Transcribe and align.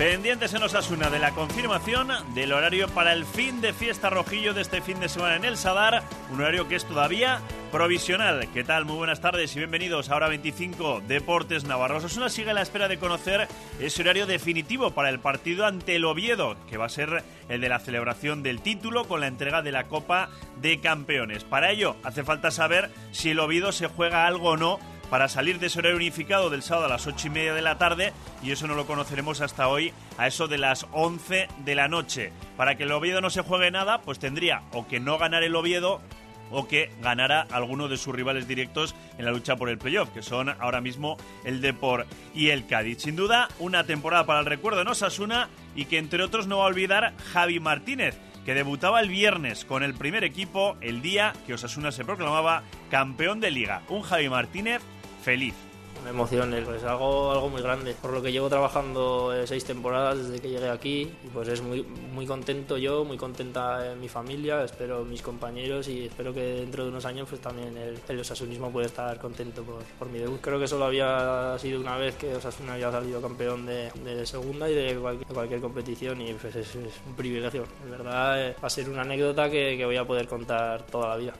Pendientes 0.00 0.54
en 0.54 0.62
Osasuna 0.62 1.10
de 1.10 1.18
la 1.18 1.32
confirmación 1.32 2.08
del 2.32 2.54
horario 2.54 2.88
para 2.88 3.12
el 3.12 3.26
fin 3.26 3.60
de 3.60 3.74
fiesta 3.74 4.08
rojillo 4.08 4.54
de 4.54 4.62
este 4.62 4.80
fin 4.80 4.98
de 4.98 5.10
semana 5.10 5.36
en 5.36 5.44
el 5.44 5.58
Sadar, 5.58 6.02
un 6.32 6.40
horario 6.40 6.66
que 6.68 6.76
es 6.76 6.86
todavía 6.86 7.42
provisional. 7.70 8.48
¿Qué 8.54 8.64
tal? 8.64 8.86
Muy 8.86 8.96
buenas 8.96 9.20
tardes 9.20 9.54
y 9.54 9.58
bienvenidos 9.58 10.08
a 10.08 10.16
Hora 10.16 10.28
25 10.28 11.02
Deportes 11.06 11.64
Navarro. 11.64 11.98
Osasuna 11.98 12.30
sigue 12.30 12.52
a 12.52 12.54
la 12.54 12.62
espera 12.62 12.88
de 12.88 12.96
conocer 12.96 13.46
ese 13.78 14.00
horario 14.00 14.24
definitivo 14.24 14.92
para 14.92 15.10
el 15.10 15.20
partido 15.20 15.66
ante 15.66 15.96
el 15.96 16.06
Oviedo, 16.06 16.56
que 16.70 16.78
va 16.78 16.86
a 16.86 16.88
ser 16.88 17.22
el 17.50 17.60
de 17.60 17.68
la 17.68 17.78
celebración 17.78 18.42
del 18.42 18.62
título 18.62 19.04
con 19.04 19.20
la 19.20 19.26
entrega 19.26 19.60
de 19.60 19.72
la 19.72 19.88
Copa 19.88 20.30
de 20.62 20.80
Campeones. 20.80 21.44
Para 21.44 21.72
ello 21.72 21.96
hace 22.04 22.24
falta 22.24 22.50
saber 22.50 22.90
si 23.10 23.32
el 23.32 23.38
Oviedo 23.38 23.70
se 23.70 23.88
juega 23.88 24.26
algo 24.26 24.52
o 24.52 24.56
no 24.56 24.78
para 25.10 25.28
salir 25.28 25.58
de 25.58 25.66
ese 25.66 25.80
horario 25.80 25.96
unificado 25.96 26.48
del 26.48 26.62
sábado 26.62 26.86
a 26.86 26.90
las 26.90 27.06
ocho 27.06 27.26
y 27.26 27.30
media 27.30 27.52
de 27.52 27.62
la 27.62 27.76
tarde 27.76 28.12
y 28.42 28.52
eso 28.52 28.66
no 28.66 28.74
lo 28.74 28.86
conoceremos 28.86 29.40
hasta 29.40 29.68
hoy 29.68 29.92
a 30.16 30.26
eso 30.26 30.48
de 30.48 30.58
las 30.58 30.86
11 30.92 31.48
de 31.64 31.74
la 31.74 31.88
noche. 31.88 32.32
Para 32.56 32.76
que 32.76 32.84
el 32.84 32.92
Oviedo 32.92 33.20
no 33.20 33.28
se 33.28 33.42
juegue 33.42 33.70
nada, 33.70 34.00
pues 34.02 34.18
tendría 34.18 34.62
o 34.72 34.86
que 34.86 35.00
no 35.00 35.18
ganar 35.18 35.42
el 35.42 35.56
Oviedo 35.56 36.00
o 36.52 36.66
que 36.66 36.90
ganara 37.00 37.46
alguno 37.50 37.88
de 37.88 37.96
sus 37.96 38.14
rivales 38.14 38.48
directos 38.48 38.94
en 39.18 39.24
la 39.24 39.30
lucha 39.30 39.56
por 39.56 39.68
el 39.68 39.78
playoff, 39.78 40.10
que 40.10 40.22
son 40.22 40.48
ahora 40.48 40.80
mismo 40.80 41.16
el 41.44 41.60
Depor 41.60 42.06
y 42.34 42.48
el 42.48 42.66
Cádiz. 42.66 43.02
Sin 43.02 43.16
duda, 43.16 43.48
una 43.58 43.84
temporada 43.84 44.26
para 44.26 44.40
el 44.40 44.46
recuerdo 44.46 44.82
en 44.82 44.88
Osasuna 44.88 45.48
y 45.74 45.84
que 45.84 45.98
entre 45.98 46.22
otros 46.22 46.46
no 46.46 46.58
va 46.58 46.64
a 46.64 46.68
olvidar 46.68 47.14
Javi 47.32 47.60
Martínez, 47.60 48.18
que 48.44 48.54
debutaba 48.54 49.00
el 49.00 49.08
viernes 49.08 49.64
con 49.64 49.82
el 49.82 49.94
primer 49.94 50.24
equipo 50.24 50.76
el 50.80 51.02
día 51.02 51.34
que 51.46 51.54
Osasuna 51.54 51.92
se 51.92 52.04
proclamaba 52.04 52.62
campeón 52.90 53.40
de 53.40 53.50
liga. 53.50 53.82
Un 53.88 54.02
Javi 54.02 54.28
Martínez 54.28 54.82
feliz. 55.20 55.54
Una 56.00 56.10
emoción, 56.10 56.54
pues 56.64 56.82
algo, 56.82 57.30
algo 57.30 57.50
muy 57.50 57.60
grande. 57.60 57.94
Por 58.00 58.12
lo 58.12 58.22
que 58.22 58.32
llevo 58.32 58.48
trabajando 58.48 59.34
eh, 59.34 59.46
seis 59.46 59.64
temporadas 59.64 60.16
desde 60.16 60.40
que 60.40 60.48
llegué 60.48 60.70
aquí 60.70 61.10
y 61.22 61.28
pues 61.28 61.46
es 61.48 61.60
muy, 61.60 61.82
muy 61.82 62.24
contento 62.24 62.78
yo, 62.78 63.04
muy 63.04 63.18
contenta 63.18 63.94
mi 64.00 64.08
familia, 64.08 64.64
espero 64.64 65.04
mis 65.04 65.20
compañeros 65.20 65.88
y 65.88 66.06
espero 66.06 66.32
que 66.32 66.40
dentro 66.40 66.84
de 66.84 66.90
unos 66.90 67.04
años 67.04 67.28
pues 67.28 67.42
también 67.42 67.76
el, 67.76 67.98
el 68.08 68.20
osasunismo 68.20 68.70
puede 68.70 68.86
estar 68.86 69.18
contento 69.18 69.62
por, 69.62 69.82
por, 69.98 70.08
mi 70.08 70.20
debut. 70.20 70.40
Creo 70.40 70.58
que 70.58 70.66
solo 70.66 70.86
había 70.86 71.54
sido 71.58 71.80
una 71.80 71.98
vez 71.98 72.16
que 72.16 72.34
Osasuna 72.34 72.74
había 72.74 72.90
salido 72.90 73.20
campeón 73.20 73.66
de, 73.66 73.90
de 74.02 74.24
segunda 74.24 74.70
y 74.70 74.74
de 74.74 74.94
cualquier, 74.94 75.28
de 75.28 75.34
cualquier 75.34 75.60
competición 75.60 76.22
y 76.22 76.32
pues 76.32 76.56
es, 76.56 76.76
es, 76.76 76.94
un 77.06 77.14
privilegio. 77.14 77.66
De 77.84 77.90
verdad 77.90 78.48
eh, 78.48 78.56
va 78.62 78.68
a 78.68 78.70
ser 78.70 78.88
una 78.88 79.02
anécdota 79.02 79.50
que, 79.50 79.76
que 79.76 79.84
voy 79.84 79.96
a 79.96 80.06
poder 80.06 80.26
contar 80.26 80.86
toda 80.86 81.10
la 81.10 81.16
vida. 81.16 81.34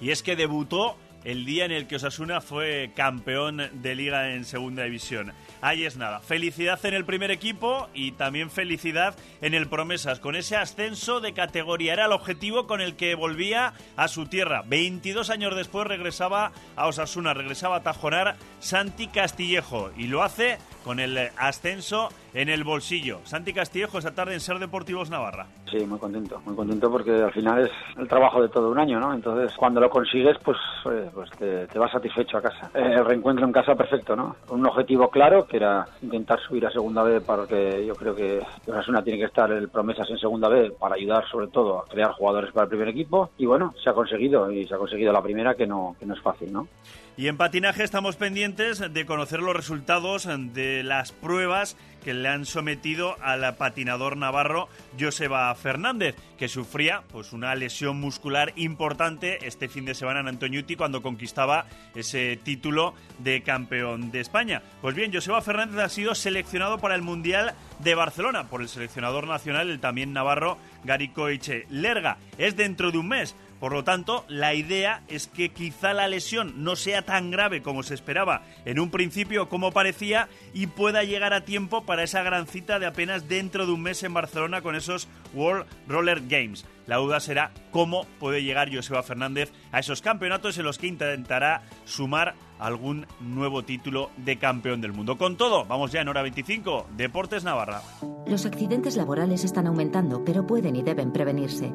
Y 0.00 0.10
es 0.10 0.22
que 0.22 0.36
debutó 0.36 0.96
el 1.24 1.44
día 1.44 1.64
en 1.64 1.72
el 1.72 1.86
que 1.86 1.96
Osasuna 1.96 2.40
fue 2.40 2.92
campeón 2.94 3.70
de 3.72 3.94
liga 3.94 4.32
en 4.32 4.44
segunda 4.44 4.84
división. 4.84 5.32
Ahí 5.60 5.84
es 5.84 5.96
nada. 5.96 6.20
Felicidad 6.20 6.84
en 6.84 6.94
el 6.94 7.04
primer 7.04 7.30
equipo 7.30 7.88
y 7.94 8.12
también 8.12 8.50
felicidad 8.50 9.16
en 9.40 9.54
el 9.54 9.68
Promesas. 9.68 10.20
Con 10.20 10.36
ese 10.36 10.56
ascenso 10.56 11.20
de 11.20 11.32
categoría 11.32 11.94
era 11.94 12.06
el 12.06 12.12
objetivo 12.12 12.66
con 12.66 12.80
el 12.80 12.96
que 12.96 13.14
volvía 13.14 13.72
a 13.96 14.08
su 14.08 14.26
tierra. 14.26 14.62
22 14.66 15.30
años 15.30 15.56
después 15.56 15.86
regresaba 15.86 16.52
a 16.76 16.86
Osasuna, 16.86 17.34
regresaba 17.34 17.76
a 17.76 17.82
Tajonar 17.82 18.36
Santi 18.60 19.06
Castillejo 19.06 19.90
y 19.96 20.06
lo 20.06 20.22
hace 20.22 20.58
con 20.84 21.00
el 21.00 21.18
ascenso 21.38 22.10
en 22.34 22.48
el 22.48 22.64
bolsillo. 22.64 23.20
Santi 23.24 23.52
Castillejo 23.52 23.98
esta 23.98 24.14
tarde 24.14 24.34
en 24.34 24.40
Ser 24.40 24.58
Deportivos 24.58 25.10
Navarra. 25.10 25.46
Sí, 25.70 25.78
muy 25.86 25.98
contento, 25.98 26.40
muy 26.44 26.54
contento 26.54 26.90
porque 26.90 27.10
al 27.10 27.32
final 27.32 27.64
es 27.64 27.70
el 27.96 28.06
trabajo 28.06 28.42
de 28.42 28.48
todo 28.48 28.70
un 28.70 28.78
año, 28.78 29.00
¿no? 29.00 29.14
Entonces, 29.14 29.56
cuando 29.56 29.80
lo 29.80 29.88
consigues, 29.88 30.36
pues, 30.44 30.58
eh, 30.90 31.10
pues 31.12 31.30
te, 31.30 31.66
te, 31.66 31.78
vas 31.78 31.90
satisfecho 31.90 32.38
a 32.38 32.42
casa. 32.42 32.70
Eh, 32.74 32.92
el 32.96 33.04
reencuentro 33.04 33.46
en 33.46 33.52
casa 33.52 33.74
perfecto, 33.74 34.14
¿no? 34.14 34.36
Un 34.50 34.66
objetivo 34.66 35.08
claro 35.08 35.46
que 35.46 35.56
era 35.56 35.86
intentar 36.02 36.38
subir 36.40 36.66
a 36.66 36.70
segunda 36.70 37.02
B 37.02 37.20
porque 37.20 37.84
yo 37.86 37.94
creo 37.94 38.14
que 38.14 38.40
Osasuna 38.66 39.02
tiene 39.02 39.18
que 39.18 39.26
estar 39.26 39.50
el 39.50 39.68
promesas 39.68 40.08
en 40.10 40.18
segunda 40.18 40.48
B 40.48 40.72
para 40.78 40.96
ayudar 40.96 41.24
sobre 41.28 41.48
todo 41.48 41.78
a 41.78 41.86
crear 41.86 42.12
jugadores 42.12 42.52
para 42.52 42.64
el 42.64 42.68
primer 42.68 42.88
equipo 42.88 43.30
y 43.38 43.46
bueno, 43.46 43.74
se 43.82 43.90
ha 43.90 43.94
conseguido 43.94 44.50
y 44.50 44.66
se 44.66 44.74
ha 44.74 44.78
conseguido 44.78 45.12
la 45.12 45.22
primera 45.22 45.54
que 45.54 45.66
no, 45.66 45.96
que 45.98 46.06
no 46.06 46.14
es 46.14 46.20
fácil, 46.20 46.52
¿no? 46.52 46.68
Y 47.16 47.28
en 47.28 47.36
patinaje 47.36 47.84
estamos 47.84 48.16
pendientes 48.16 48.82
de 48.92 49.06
conocer 49.06 49.40
los 49.40 49.54
resultados 49.54 50.28
de 50.52 50.82
las 50.82 51.12
pruebas 51.12 51.76
que 52.02 52.12
le 52.12 52.28
han 52.28 52.44
sometido 52.44 53.16
al 53.22 53.56
patinador 53.56 54.16
navarro 54.16 54.68
Joseba 54.98 55.54
Fernández, 55.54 56.16
que 56.36 56.48
sufría 56.48 57.02
pues 57.12 57.32
una 57.32 57.54
lesión 57.54 58.00
muscular 58.00 58.52
importante 58.56 59.46
este 59.46 59.68
fin 59.68 59.84
de 59.84 59.94
semana 59.94 60.20
en 60.20 60.28
Antoñuti 60.28 60.74
cuando 60.74 61.02
conquistaba 61.02 61.66
ese 61.94 62.36
título 62.36 62.94
de 63.20 63.42
campeón 63.42 64.10
de 64.10 64.20
España. 64.20 64.62
Pues 64.82 64.96
bien, 64.96 65.12
Joseba 65.12 65.40
Fernández 65.40 65.78
ha 65.78 65.88
sido 65.88 66.14
seleccionado 66.16 66.78
para 66.78 66.96
el 66.96 67.02
Mundial 67.02 67.54
de 67.78 67.94
Barcelona 67.94 68.48
por 68.48 68.60
el 68.60 68.68
seleccionador 68.68 69.26
nacional, 69.26 69.70
el 69.70 69.80
también 69.80 70.12
navarro 70.12 70.58
Garicoiche 70.84 71.66
Lerga. 71.70 72.18
Es 72.38 72.56
dentro 72.56 72.90
de 72.90 72.98
un 72.98 73.08
mes. 73.08 73.34
Por 73.64 73.72
lo 73.72 73.82
tanto, 73.82 74.26
la 74.28 74.52
idea 74.52 75.00
es 75.08 75.26
que 75.26 75.48
quizá 75.48 75.94
la 75.94 76.06
lesión 76.06 76.64
no 76.64 76.76
sea 76.76 77.00
tan 77.00 77.30
grave 77.30 77.62
como 77.62 77.82
se 77.82 77.94
esperaba 77.94 78.42
en 78.66 78.78
un 78.78 78.90
principio, 78.90 79.48
como 79.48 79.72
parecía, 79.72 80.28
y 80.52 80.66
pueda 80.66 81.02
llegar 81.02 81.32
a 81.32 81.46
tiempo 81.46 81.86
para 81.86 82.02
esa 82.02 82.22
gran 82.22 82.46
cita 82.46 82.78
de 82.78 82.84
apenas 82.84 83.26
dentro 83.26 83.64
de 83.64 83.72
un 83.72 83.80
mes 83.80 84.02
en 84.02 84.12
Barcelona 84.12 84.60
con 84.60 84.76
esos 84.76 85.08
World 85.32 85.64
Roller 85.88 86.20
Games. 86.28 86.66
La 86.86 86.96
duda 86.96 87.20
será 87.20 87.52
cómo 87.70 88.04
puede 88.20 88.42
llegar 88.42 88.68
Joseba 88.70 89.02
Fernández 89.02 89.50
a 89.72 89.78
esos 89.78 90.02
campeonatos 90.02 90.58
en 90.58 90.64
los 90.66 90.76
que 90.76 90.88
intentará 90.88 91.62
sumar 91.86 92.34
algún 92.58 93.06
nuevo 93.20 93.62
título 93.64 94.10
de 94.18 94.36
campeón 94.36 94.82
del 94.82 94.92
mundo. 94.92 95.16
Con 95.16 95.38
todo, 95.38 95.64
vamos 95.64 95.90
ya 95.90 96.02
en 96.02 96.08
hora 96.08 96.20
25, 96.20 96.88
Deportes 96.98 97.44
Navarra. 97.44 97.80
Los 98.26 98.44
accidentes 98.44 98.96
laborales 98.96 99.42
están 99.42 99.66
aumentando, 99.66 100.22
pero 100.22 100.46
pueden 100.46 100.76
y 100.76 100.82
deben 100.82 101.14
prevenirse. 101.14 101.72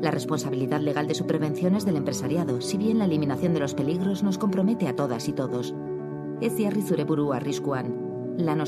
La 0.00 0.10
responsabilidad 0.10 0.80
legal 0.80 1.06
de 1.06 1.14
su 1.14 1.26
prevención 1.26 1.74
es 1.74 1.86
del 1.86 1.96
empresariado, 1.96 2.60
si 2.60 2.76
bien 2.76 2.98
la 2.98 3.06
eliminación 3.06 3.54
de 3.54 3.60
los 3.60 3.74
peligros 3.74 4.22
nos 4.22 4.38
compromete 4.38 4.88
a 4.88 4.96
todas 4.96 5.28
y 5.28 5.32
todos. 5.32 5.74
Ez 6.40 6.52
jarri 6.58 6.82
zure 6.82 7.04
burua 7.04 7.36
arriskuan. 7.36 8.36
Lan 8.36 8.62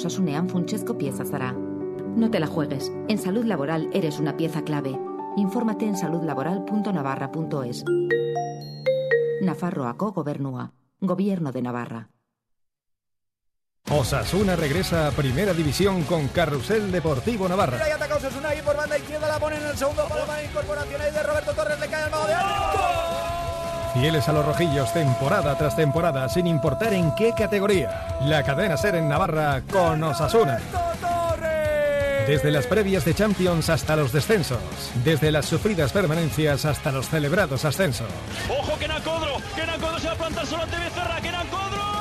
pieza. 0.99 1.25
No 2.17 2.31
te 2.31 2.41
la 2.41 2.47
juegues. 2.47 2.91
En 3.09 3.19
salud 3.19 3.45
laboral 3.45 3.91
eres 3.93 4.19
una 4.19 4.37
pieza 4.37 4.63
clave. 4.63 4.99
Infórmate 5.37 5.87
en 5.87 5.97
saludlaboral.navarra.es. 5.97 7.85
Nafarroako 9.43 10.13
gobernua. 10.13 10.73
Gobierno 11.01 11.53
de 11.53 11.63
Navarra. 11.63 12.09
Osasuna 13.91 14.55
regresa 14.55 15.07
a 15.07 15.11
Primera 15.13 15.55
División 15.55 16.03
con 16.05 16.29
Carrusel 16.29 16.93
Deportivo 16.93 17.49
Navarra. 17.49 17.79
Mira, 17.79 17.89
y 17.89 17.93
ataca 17.93 18.17
Osasuna 18.17 18.51
ahí 18.51 18.61
por 18.61 18.77
banda 18.77 18.99
izquierda, 18.99 19.29
la 19.29 19.39
pone 19.39 19.57
en 19.57 19.67
el 19.67 19.77
segundo 19.77 20.07
palo 20.07 20.27
para 20.27 20.45
incorporación 20.45 21.01
ahí 21.01 21.11
de 21.11 21.23
Roberto 21.23 21.53
Torres, 21.55 21.81
le 21.81 21.89
cae 21.89 22.05
el 22.05 22.11
mago 22.11 22.27
de 22.27 22.35
Fieles 23.95 24.29
a 24.29 24.33
los 24.33 24.45
rojillos 24.45 24.93
temporada 24.93 25.57
tras 25.57 25.75
temporada, 25.75 26.29
sin 26.29 26.47
importar 26.47 26.93
en 26.93 27.15
qué 27.15 27.33
categoría. 27.33 28.19
La 28.21 28.43
cadena 28.43 28.77
ser 28.77 28.95
en 28.95 29.09
Navarra 29.09 29.63
con 29.73 30.03
Osasuna. 30.05 30.61
Desde 32.27 32.51
las 32.51 32.67
previas 32.67 33.07
de 33.07 33.15
Champions 33.15 33.71
hasta 33.71 33.97
los 33.97 34.13
descensos. 34.13 34.59
Desde 35.03 35.33
las 35.33 35.47
sufridas 35.47 35.93
permanencias 35.93 36.67
hasta 36.67 36.93
los 36.93 37.09
celebrados 37.09 37.65
ascensos. 37.65 38.07
¡Ojo, 38.51 38.79
Kenan 38.79 39.03
Codro! 39.03 39.39
¡Kenan 39.57 39.81
Codro 39.81 39.99
se 39.99 40.09
va 40.09 40.13
a 40.13 40.17
plantar 40.17 40.47
solo 40.47 40.63
ante 40.65 40.77
Becerra! 40.77 41.21
¡Kenan 41.23 41.47
Codro! 41.49 41.98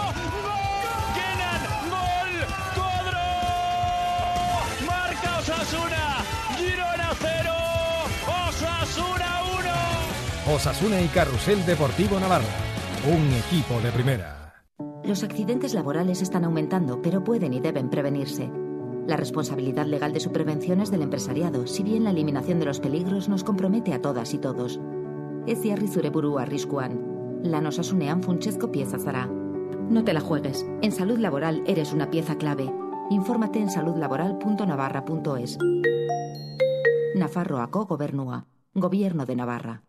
Osasuna 10.50 11.02
y 11.02 11.08
Carrusel 11.08 11.66
Deportivo 11.66 12.18
Navarra, 12.22 12.46
un 13.06 13.34
equipo 13.34 13.82
de 13.82 13.92
primera. 13.92 14.64
Los 15.04 15.22
accidentes 15.24 15.74
laborales 15.74 16.22
están 16.22 16.46
aumentando, 16.46 17.02
pero 17.02 17.22
pueden 17.22 17.54
y 17.54 17.60
deben 17.60 17.90
prevenirse. 17.90 18.50
La 19.08 19.18
responsabilidad 19.18 19.88
legal 19.88 20.14
de 20.14 20.22
su 20.22 20.32
prevención 20.32 20.80
es 20.80 20.90
del 20.90 21.02
empresariado, 21.02 21.68
si 21.68 21.84
bien 21.84 22.06
la 22.06 22.12
eliminación 22.12 22.60
de 22.60 22.66
los 22.66 22.80
peligros 22.80 23.28
nos 23.28 23.44
compromete 23.44 23.94
a 23.94 24.02
todas 24.02 24.34
y 24.34 24.38
todos. 24.38 24.80
Ez 25.48 25.60
zure 25.92 26.12
arriskuan. 26.40 27.42
Lan 27.44 27.66
osasunean 27.66 28.24
funtsezko 28.24 28.72
pieza 28.72 28.98
zara. 28.98 29.26
No 29.28 30.06
te 30.06 30.14
la 30.14 30.22
juegues. 30.22 30.66
En 30.82 30.94
salud 30.94 31.20
laboral 31.20 31.62
eres 31.68 31.92
una 31.92 32.10
pieza 32.10 32.38
clave. 32.38 32.72
Infórmate 33.10 33.60
en 33.60 33.70
saludlaboral.navarra.es. 33.70 35.58
Nafarroako 37.16 37.86
gobernua. 37.86 38.46
Gobierno 38.74 39.26
de 39.26 39.36
Navarra. 39.36 39.87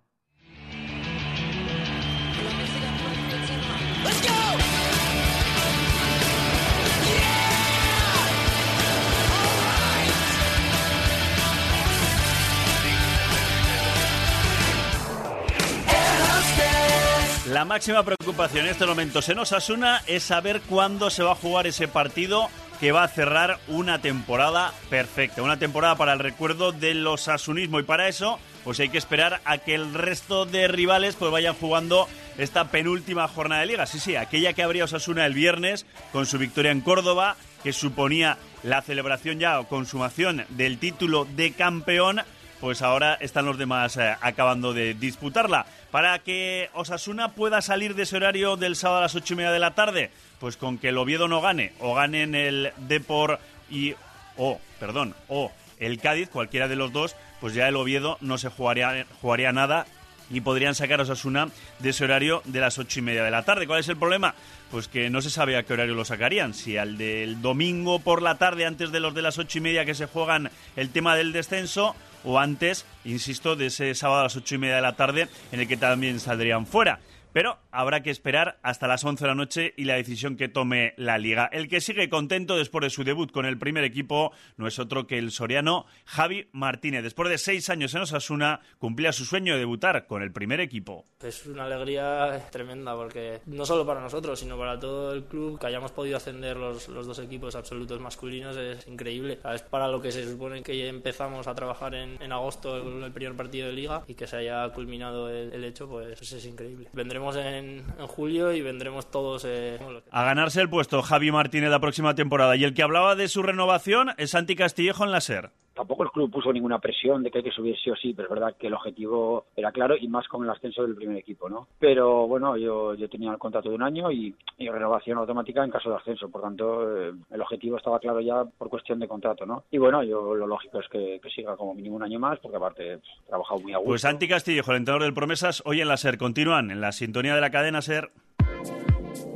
La 17.58 17.64
máxima 17.64 18.04
preocupación 18.04 18.66
en 18.66 18.70
estos 18.70 18.86
momentos 18.86 19.28
en 19.28 19.40
Osasuna 19.40 20.04
es 20.06 20.22
saber 20.22 20.60
cuándo 20.60 21.10
se 21.10 21.24
va 21.24 21.32
a 21.32 21.34
jugar 21.34 21.66
ese 21.66 21.88
partido 21.88 22.48
que 22.78 22.92
va 22.92 23.02
a 23.02 23.08
cerrar 23.08 23.58
una 23.66 24.00
temporada 24.00 24.72
perfecta, 24.90 25.42
una 25.42 25.58
temporada 25.58 25.96
para 25.96 26.12
el 26.12 26.20
recuerdo 26.20 26.70
del 26.70 27.04
osasunismo 27.04 27.80
y 27.80 27.82
para 27.82 28.06
eso 28.06 28.38
pues 28.62 28.78
hay 28.78 28.90
que 28.90 28.98
esperar 28.98 29.40
a 29.44 29.58
que 29.58 29.74
el 29.74 29.92
resto 29.92 30.46
de 30.46 30.68
rivales 30.68 31.16
pues 31.16 31.32
vayan 31.32 31.56
jugando 31.56 32.06
esta 32.38 32.70
penúltima 32.70 33.26
jornada 33.26 33.62
de 33.62 33.66
liga. 33.66 33.86
Sí, 33.86 33.98
sí, 33.98 34.14
aquella 34.14 34.52
que 34.52 34.62
habría 34.62 34.84
Osasuna 34.84 35.26
el 35.26 35.34
viernes 35.34 35.84
con 36.12 36.26
su 36.26 36.38
victoria 36.38 36.70
en 36.70 36.80
Córdoba, 36.80 37.34
que 37.64 37.72
suponía 37.72 38.38
la 38.62 38.82
celebración 38.82 39.40
ya 39.40 39.58
o 39.58 39.66
consumación 39.66 40.44
del 40.50 40.78
título 40.78 41.26
de 41.34 41.50
campeón, 41.54 42.20
pues 42.60 42.82
ahora 42.82 43.14
están 43.20 43.46
los 43.46 43.58
demás 43.58 43.96
eh, 43.96 44.16
acabando 44.20 44.72
de 44.72 44.94
disputarla. 44.94 45.66
Para 45.90 46.18
que 46.18 46.70
Osasuna 46.74 47.32
pueda 47.32 47.62
salir 47.62 47.94
de 47.94 48.02
ese 48.02 48.16
horario 48.16 48.56
del 48.56 48.76
sábado 48.76 48.98
a 48.98 49.02
las 49.02 49.14
ocho 49.14 49.34
y 49.34 49.36
media 49.36 49.52
de 49.52 49.58
la 49.58 49.74
tarde, 49.74 50.10
pues 50.38 50.56
con 50.56 50.78
que 50.78 50.88
el 50.88 50.98
Oviedo 50.98 51.28
no 51.28 51.40
gane 51.40 51.72
o 51.80 51.94
gane 51.94 52.22
en 52.22 52.34
el 52.34 52.72
Depor 52.76 53.38
y 53.70 53.94
o, 54.36 54.60
perdón, 54.78 55.14
o 55.28 55.52
el 55.78 56.00
Cádiz, 56.00 56.28
cualquiera 56.28 56.68
de 56.68 56.76
los 56.76 56.92
dos, 56.92 57.16
pues 57.40 57.54
ya 57.54 57.68
el 57.68 57.76
Oviedo 57.76 58.18
no 58.20 58.38
se 58.38 58.48
jugaría, 58.48 59.06
jugaría 59.20 59.52
nada 59.52 59.86
y 60.30 60.40
podrían 60.40 60.74
sacar 60.74 61.00
a 61.00 61.04
Osasuna 61.04 61.48
de 61.78 61.90
ese 61.90 62.04
horario 62.04 62.42
de 62.44 62.60
las 62.60 62.78
ocho 62.78 62.98
y 62.98 63.02
media 63.02 63.24
de 63.24 63.30
la 63.30 63.44
tarde. 63.44 63.66
¿Cuál 63.66 63.80
es 63.80 63.88
el 63.88 63.96
problema? 63.96 64.34
Pues 64.70 64.88
que 64.88 65.08
no 65.10 65.22
se 65.22 65.30
sabe 65.30 65.56
a 65.56 65.62
qué 65.62 65.72
horario 65.72 65.94
lo 65.94 66.04
sacarían. 66.04 66.54
Si 66.54 66.76
al 66.76 66.98
del 66.98 67.40
domingo 67.40 67.98
por 68.00 68.22
la 68.22 68.36
tarde, 68.36 68.66
antes 68.66 68.92
de 68.92 69.00
los 69.00 69.14
de 69.14 69.22
las 69.22 69.38
ocho 69.38 69.58
y 69.58 69.62
media 69.62 69.84
que 69.84 69.94
se 69.94 70.06
juegan 70.06 70.50
el 70.76 70.90
tema 70.90 71.16
del 71.16 71.32
descenso, 71.32 71.96
o 72.24 72.38
antes, 72.38 72.84
insisto, 73.04 73.56
de 73.56 73.66
ese 73.66 73.94
sábado 73.94 74.20
a 74.20 74.24
las 74.24 74.36
ocho 74.36 74.54
y 74.54 74.58
media 74.58 74.76
de 74.76 74.82
la 74.82 74.96
tarde, 74.96 75.28
en 75.52 75.60
el 75.60 75.68
que 75.68 75.76
también 75.76 76.20
saldrían 76.20 76.66
fuera. 76.66 77.00
Pero 77.32 77.58
habrá 77.70 78.02
que 78.02 78.10
esperar 78.10 78.58
hasta 78.62 78.88
las 78.88 79.04
11 79.04 79.24
de 79.24 79.28
la 79.28 79.34
noche 79.34 79.74
y 79.76 79.84
la 79.84 79.94
decisión 79.94 80.36
que 80.36 80.48
tome 80.48 80.94
la 80.96 81.18
liga. 81.18 81.48
El 81.52 81.68
que 81.68 81.80
sigue 81.80 82.08
contento 82.08 82.56
después 82.56 82.82
de 82.82 82.90
su 82.90 83.04
debut 83.04 83.30
con 83.30 83.46
el 83.46 83.58
primer 83.58 83.84
equipo 83.84 84.32
no 84.56 84.66
es 84.66 84.78
otro 84.78 85.06
que 85.06 85.18
el 85.18 85.30
soriano 85.30 85.86
Javi 86.04 86.48
Martínez. 86.52 87.02
Después 87.02 87.28
de 87.28 87.38
seis 87.38 87.70
años 87.70 87.94
en 87.94 88.02
Osasuna, 88.02 88.60
cumplía 88.78 89.12
su 89.12 89.24
sueño 89.24 89.54
de 89.54 89.60
debutar 89.60 90.06
con 90.06 90.22
el 90.22 90.32
primer 90.32 90.60
equipo. 90.60 91.06
Es 91.22 91.46
una 91.46 91.64
alegría 91.64 92.48
tremenda 92.50 92.94
porque 92.94 93.40
no 93.46 93.66
solo 93.66 93.86
para 93.86 94.00
nosotros, 94.00 94.38
sino 94.38 94.56
para 94.58 94.78
todo 94.78 95.12
el 95.12 95.24
club, 95.24 95.58
que 95.58 95.66
hayamos 95.66 95.92
podido 95.92 96.16
ascender 96.16 96.56
los, 96.56 96.88
los 96.88 97.06
dos 97.06 97.18
equipos 97.18 97.54
absolutos 97.54 98.00
masculinos 98.00 98.56
es 98.56 98.86
increíble. 98.86 99.38
Es 99.52 99.62
para 99.62 99.88
lo 99.88 100.00
que 100.00 100.12
se 100.12 100.28
supone 100.28 100.62
que 100.62 100.88
empezamos 100.88 101.46
a 101.46 101.54
trabajar 101.54 101.94
en, 101.94 102.20
en 102.22 102.32
agosto 102.32 102.76
el, 102.76 103.02
el, 103.04 103.12
primer 103.12 103.36
partido 103.36 103.66
de 103.66 103.72
liga 103.72 104.02
y 104.06 104.14
que 104.14 104.26
se 104.26 104.36
haya 104.36 104.68
culminado 104.70 105.28
el, 105.28 105.64
hecho, 105.64 105.88
pues 105.88 106.20
es 106.20 106.46
increíble. 106.46 106.88
Vendremos 107.18 107.36
en, 107.36 107.84
julio 108.06 108.52
y 108.52 108.60
vendremos 108.60 109.10
todos 109.10 109.44
eh, 109.44 109.76
a 110.12 110.22
ganarse 110.22 110.60
el 110.60 110.70
puesto 110.70 111.02
Javi 111.02 111.32
Martínez 111.32 111.68
la 111.68 111.80
próxima 111.80 112.14
temporada. 112.14 112.54
Y 112.54 112.62
el 112.62 112.74
que 112.74 112.84
hablaba 112.84 113.16
de 113.16 113.26
su 113.26 113.42
renovación 113.42 114.10
es 114.18 114.30
Santi 114.30 114.54
Castillejo 114.54 115.02
en 115.02 115.10
la 115.10 115.20
SER 115.20 115.50
tampoco 115.78 116.02
el 116.02 116.10
club 116.10 116.28
puso 116.28 116.52
ninguna 116.52 116.80
presión 116.80 117.22
de 117.22 117.30
que 117.30 117.38
hay 117.38 117.44
que 117.44 117.52
subir 117.52 117.76
sí 117.78 117.88
o 117.88 117.94
sí, 117.94 118.12
pero 118.12 118.26
es 118.26 118.34
verdad 118.34 118.56
que 118.58 118.66
el 118.66 118.74
objetivo 118.74 119.46
era 119.54 119.70
claro 119.70 119.96
y 119.96 120.08
más 120.08 120.26
con 120.26 120.42
el 120.42 120.50
ascenso 120.50 120.82
del 120.82 120.96
primer 120.96 121.16
equipo, 121.16 121.48
¿no? 121.48 121.68
Pero 121.78 122.26
bueno, 122.26 122.56
yo, 122.56 122.94
yo 122.94 123.08
tenía 123.08 123.30
el 123.30 123.38
contrato 123.38 123.68
de 123.68 123.76
un 123.76 123.84
año 123.84 124.10
y, 124.10 124.34
y 124.58 124.68
renovación 124.68 125.18
automática 125.18 125.62
en 125.62 125.70
caso 125.70 125.90
de 125.90 125.96
ascenso, 125.96 126.28
por 126.30 126.42
tanto 126.42 126.98
eh, 126.98 127.12
el 127.30 127.40
objetivo 127.40 127.76
estaba 127.76 128.00
claro 128.00 128.20
ya 128.20 128.44
por 128.44 128.68
cuestión 128.68 128.98
de 128.98 129.06
contrato, 129.06 129.46
¿no? 129.46 129.62
Y 129.70 129.78
bueno, 129.78 130.02
yo 130.02 130.34
lo 130.34 130.48
lógico 130.48 130.80
es 130.80 130.88
que, 130.88 131.20
que 131.22 131.30
siga 131.30 131.56
como 131.56 131.74
mínimo 131.74 131.94
un 131.94 132.02
año 132.02 132.18
más, 132.18 132.40
porque 132.40 132.56
aparte 132.56 132.98
pues, 132.98 133.10
he 133.24 133.28
trabajado 133.28 133.60
muy 133.60 133.72
a 133.72 133.76
gusto. 133.76 133.90
Pues 133.90 134.02
Santi 134.02 134.26
Castillejo, 134.26 134.72
el 134.72 134.78
entrenador 134.78 135.04
del 135.04 135.14
Promesas, 135.14 135.62
hoy 135.64 135.80
en 135.80 135.86
la 135.86 135.96
SER, 135.96 136.18
continúan 136.18 136.72
en 136.72 136.80
la 136.80 136.90
sintonía 136.90 137.36
de 137.36 137.40
la 137.40 137.50
cadena 137.50 137.82
SER. 137.82 138.10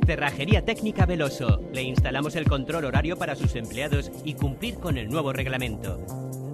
Cerrajería 0.05 0.65
Técnica 0.65 1.05
Veloso. 1.05 1.61
Le 1.73 1.81
instalamos 1.83 2.35
el 2.35 2.45
control 2.45 2.85
horario 2.85 3.17
para 3.17 3.35
sus 3.35 3.55
empleados 3.55 4.11
y 4.25 4.33
cumplir 4.33 4.75
con 4.75 4.97
el 4.97 5.09
nuevo 5.09 5.31
reglamento. 5.33 5.99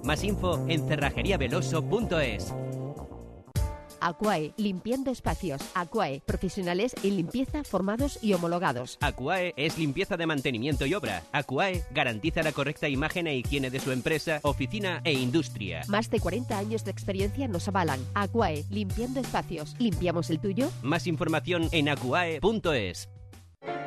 Más 0.04 0.24
info 0.24 0.64
en 0.68 0.86
cerrajeriaveloso.es. 0.86 2.54
Aquae, 4.00 4.54
limpiando 4.56 5.10
espacios. 5.10 5.60
Aquae, 5.74 6.22
profesionales 6.24 6.94
en 7.02 7.16
limpieza 7.16 7.64
formados 7.64 8.18
y 8.22 8.32
homologados. 8.32 8.98
Aquae 9.00 9.52
es 9.56 9.78
limpieza 9.78 10.16
de 10.16 10.26
mantenimiento 10.26 10.86
y 10.86 10.94
obra. 10.94 11.22
Aquae 11.32 11.84
garantiza 11.90 12.42
la 12.42 12.52
correcta 12.52 12.88
imagen 12.88 13.26
e 13.26 13.36
higiene 13.36 13.70
de 13.70 13.80
su 13.80 13.92
empresa, 13.92 14.40
oficina 14.42 15.00
e 15.04 15.12
industria. 15.12 15.82
Más 15.88 16.10
de 16.10 16.20
40 16.20 16.58
años 16.58 16.84
de 16.84 16.90
experiencia 16.90 17.46
nos 17.46 17.68
avalan. 17.68 18.00
Aquae, 18.14 18.64
limpiando 18.70 19.20
espacios. 19.20 19.76
¿Limpiamos 19.78 20.30
el 20.30 20.40
tuyo? 20.40 20.70
Más 20.82 21.06
información 21.06 21.68
en 21.72 21.88
aquae.es. 21.88 23.08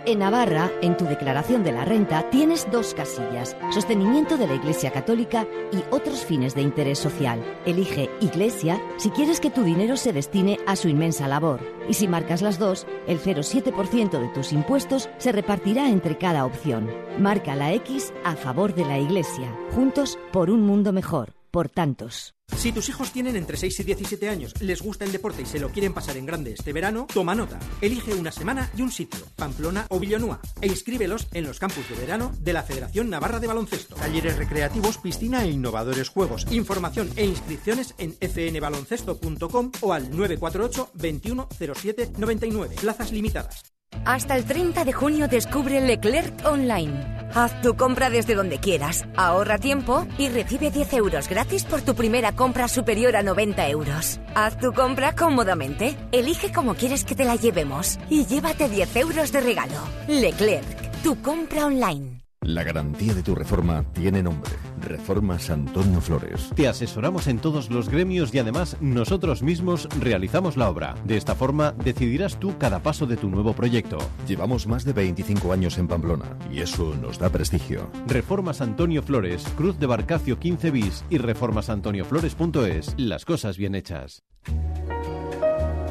En 0.05 0.19
Navarra, 0.19 0.69
en 0.81 0.97
tu 0.97 1.05
declaración 1.05 1.63
de 1.63 1.71
la 1.71 1.85
renta, 1.85 2.29
tienes 2.29 2.69
dos 2.69 2.93
casillas, 2.93 3.55
sostenimiento 3.71 4.37
de 4.37 4.47
la 4.47 4.55
Iglesia 4.55 4.91
Católica 4.91 5.47
y 5.71 5.77
otros 5.91 6.25
fines 6.25 6.55
de 6.55 6.61
interés 6.61 6.99
social. 6.99 7.41
Elige 7.65 8.09
Iglesia 8.19 8.81
si 8.97 9.11
quieres 9.11 9.39
que 9.39 9.49
tu 9.49 9.63
dinero 9.63 9.95
se 9.95 10.11
destine 10.11 10.59
a 10.67 10.75
su 10.75 10.89
inmensa 10.89 11.29
labor. 11.29 11.61
Y 11.87 11.93
si 11.93 12.09
marcas 12.09 12.41
las 12.41 12.59
dos, 12.59 12.85
el 13.07 13.19
0,7% 13.19 14.19
de 14.19 14.27
tus 14.27 14.51
impuestos 14.51 15.09
se 15.17 15.31
repartirá 15.31 15.89
entre 15.89 16.17
cada 16.17 16.45
opción. 16.45 16.91
Marca 17.17 17.55
la 17.55 17.71
X 17.73 18.13
a 18.25 18.35
favor 18.35 18.75
de 18.75 18.83
la 18.83 18.99
Iglesia. 18.99 19.55
Juntos 19.73 20.19
por 20.33 20.51
un 20.51 20.63
mundo 20.63 20.91
mejor. 20.91 21.43
Por 21.53 21.69
tantos. 21.69 22.33
Si 22.57 22.71
tus 22.71 22.89
hijos 22.89 23.11
tienen 23.11 23.35
entre 23.35 23.57
6 23.57 23.81
y 23.81 23.83
17 23.83 24.27
años, 24.27 24.59
les 24.59 24.81
gusta 24.81 25.05
el 25.05 25.11
deporte 25.11 25.44
y 25.44 25.45
se 25.45 25.59
lo 25.59 25.69
quieren 25.69 25.94
pasar 25.94 26.17
en 26.17 26.25
grande 26.25 26.51
este 26.51 26.73
verano, 26.73 27.05
toma 27.13 27.35
nota. 27.35 27.59
Elige 27.79 28.15
una 28.15 28.31
semana 28.31 28.71
y 28.75 28.81
un 28.81 28.91
sitio, 28.91 29.19
Pamplona 29.35 29.85
o 29.89 30.00
Villanúa, 30.00 30.39
e 30.61 30.67
inscríbelos 30.67 31.27
en 31.31 31.45
los 31.45 31.59
campus 31.59 31.88
de 31.88 31.95
verano 31.95 32.31
de 32.39 32.53
la 32.53 32.63
Federación 32.63 33.11
Navarra 33.11 33.39
de 33.39 33.45
Baloncesto. 33.45 33.94
Talleres 33.94 34.35
recreativos, 34.38 34.97
piscina 34.97 35.44
e 35.44 35.51
innovadores 35.51 36.09
juegos. 36.09 36.47
Información 36.51 37.11
e 37.17 37.23
inscripciones 37.23 37.94
en 37.99 38.13
fnbaloncesto.com 38.13 39.71
o 39.81 39.94
al 39.94 40.09
948 40.09 40.89
21 40.95 41.49
07 41.75 42.13
99. 42.17 42.77
Plazas 42.81 43.11
limitadas. 43.11 43.63
Hasta 44.06 44.36
el 44.36 44.45
30 44.45 44.86
de 44.86 44.94
junio 44.94 45.28
descubre 45.28 45.81
Leclerc 45.81 46.45
Online. 46.45 47.13
Haz 47.36 47.62
tu 47.62 47.75
compra 47.75 48.10
desde 48.10 48.36
donde 48.36 48.60
quieras, 48.60 49.06
ahorra 49.16 49.57
tiempo 49.57 50.06
y 50.18 50.30
recibe 50.30 50.69
10 50.69 50.94
euros 50.94 51.28
gratis 51.28 51.63
por 51.66 51.81
tu 51.81 51.95
primera 51.95 52.31
compra 52.34 52.68
superior 52.68 53.16
a 53.16 53.24
90 53.24 53.69
euros. 53.69 54.19
Haz 54.36 54.57
tu 54.57 54.72
compra 54.72 55.16
cómodamente, 55.16 55.95
elige 56.12 56.51
cómo 56.51 56.75
quieres 56.75 57.04
que 57.06 57.16
te 57.16 57.25
la 57.25 57.36
llevemos 57.36 57.98
y 58.10 58.25
llévate 58.25 58.69
10 58.69 58.95
euros 58.98 59.31
de 59.31 59.42
regalo. 59.42 59.81
Leclerc, 60.07 61.02
tu 61.02 61.21
compra 61.21 61.66
online. 61.66 62.22
La 62.44 62.64
garantía 62.64 63.14
de 63.14 63.23
tu 63.23 63.35
reforma 63.35 63.85
tiene 63.94 64.21
nombre. 64.21 64.52
Reformas 64.81 65.50
Antonio 65.50 66.02
Flores. 66.02 66.50
Te 66.56 66.68
asesoramos 66.68 67.28
en 67.28 67.40
todos 67.40 67.69
los 67.69 67.88
gremios 67.88 68.33
y 68.33 68.40
además 68.40 68.76
nosotros 68.81 69.42
mismos 69.42 69.88
realizamos 70.00 70.57
la 70.57 70.69
obra. 70.69 70.95
De 71.06 71.16
esta 71.16 71.35
forma 71.35 71.71
decidirás 71.71 72.38
tú 72.40 72.57
cada 72.57 72.83
paso 72.83 73.06
de 73.06 73.16
tu 73.16 73.30
nuevo 73.30 73.54
proyecto. 73.54 73.97
Llevamos 74.28 74.68
más 74.68 74.83
de 74.83 74.92
25 74.92 75.54
años 75.54 75.78
en 75.78 75.88
Pamplona 75.88 76.38
y 76.52 76.59
eso 76.59 76.94
nos 77.02 77.18
da 77.18 77.30
prestigio. 77.30 77.90
Reformas 78.07 78.59
Antonio 78.59 79.02
Flores, 79.02 79.45
Cruz 79.56 79.80
de 79.80 79.85
Barcacio 79.85 80.38
15 80.38 80.71
bis 80.71 81.06
y 81.09 81.19
reformasantonioflores.es. 81.19 82.95
Las 82.97 83.23
cosas 83.23 83.57
bien 83.57 83.73
hechas. 83.73 84.23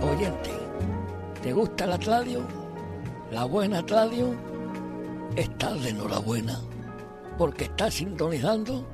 Oyente, 0.02 0.50
¿te 1.42 1.52
gusta 1.54 1.86
la 1.86 1.96
radio? 1.96 2.46
¿La 3.30 3.44
buena 3.44 3.80
radio? 3.80 4.51
Estás 5.36 5.82
de 5.82 5.90
enhorabuena 5.90 6.60
porque 7.38 7.64
estás 7.64 7.94
sintonizando 7.94 8.86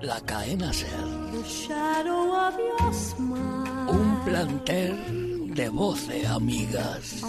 la 0.00 0.18
cadena 0.22 0.72
SER. 0.72 0.88
Un 3.88 4.20
plantel 4.24 5.54
de 5.54 5.68
voces 5.68 6.26
amigas. 6.28 7.22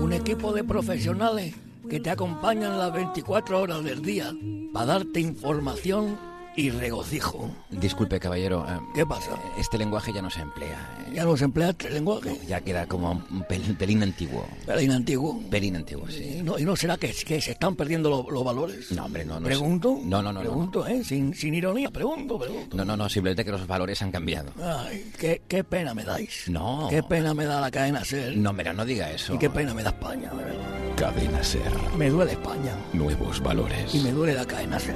Un 0.00 0.12
equipo 0.12 0.52
de 0.52 0.64
profesionales 0.64 1.54
que 1.88 2.00
te 2.00 2.10
acompañan 2.10 2.76
las 2.76 2.92
24 2.92 3.60
horas 3.60 3.84
del 3.84 4.02
día 4.02 4.32
para 4.72 4.86
darte 4.86 5.20
información 5.20 6.18
y 6.56 6.70
regocijo. 6.70 7.50
Disculpe, 7.70 8.18
caballero. 8.18 8.66
eh, 8.68 8.78
¿Qué 8.94 9.04
pasa? 9.06 9.32
Este 9.58 9.76
lenguaje 9.78 10.12
ya 10.12 10.22
no 10.22 10.30
se 10.30 10.40
emplea. 10.40 10.78
¿Ya 11.12 11.24
no 11.24 11.36
se 11.36 11.44
emplea 11.44 11.70
este 11.70 11.90
lenguaje? 11.90 12.38
Ya 12.48 12.60
queda 12.60 12.86
como 12.86 13.12
un 13.12 13.44
pel- 13.44 13.76
pelín 13.76 14.02
antiguo. 14.02 14.46
¿Pelín 14.66 14.90
antiguo? 14.92 15.40
Pelín 15.50 15.76
antiguo, 15.76 16.08
sí. 16.08 16.38
¿Y 16.38 16.42
no, 16.42 16.58
y 16.58 16.64
no 16.64 16.74
será 16.76 16.96
que, 16.96 17.12
que 17.12 17.40
se 17.40 17.52
están 17.52 17.76
perdiendo 17.76 18.08
lo- 18.10 18.30
los 18.30 18.44
valores? 18.44 18.90
No, 18.92 19.04
hombre, 19.04 19.24
no, 19.24 19.38
no. 19.38 19.46
¿Pregunto? 19.46 19.98
No, 20.02 20.22
no, 20.22 20.32
no. 20.32 20.34
no. 20.34 20.40
Pregunto, 20.40 20.86
¿eh? 20.86 21.04
Sin, 21.04 21.34
sin 21.34 21.54
ironía, 21.54 21.90
pregunto, 21.90 22.38
pregunto. 22.38 22.76
No, 22.76 22.84
no, 22.84 22.96
no, 22.96 23.08
simplemente 23.08 23.44
que 23.44 23.50
los 23.52 23.66
valores 23.66 24.00
han 24.02 24.10
cambiado. 24.10 24.50
Ay, 24.62 25.10
qué, 25.18 25.42
qué 25.46 25.62
pena 25.64 25.94
me 25.94 26.04
dais. 26.04 26.44
No. 26.48 26.86
Qué 26.90 27.02
pena 27.02 27.34
me 27.34 27.44
da 27.44 27.60
la 27.60 27.70
cadena 27.70 28.04
SER. 28.04 28.36
No, 28.36 28.52
mira, 28.52 28.72
no 28.72 28.84
diga 28.84 29.10
eso. 29.10 29.34
Y 29.34 29.38
qué 29.38 29.50
pena 29.50 29.74
me 29.74 29.82
da 29.82 29.90
España, 29.90 30.30
de 30.30 30.44
verdad. 30.44 30.64
Cadena 30.96 31.44
Ser. 31.44 31.70
Me 31.98 32.08
duele 32.08 32.32
España. 32.32 32.72
Nuevos 32.94 33.40
valores. 33.42 33.94
Y 33.94 34.00
me 34.00 34.12
duele 34.12 34.32
la 34.34 34.46
cadena 34.46 34.78
SER. 34.80 34.94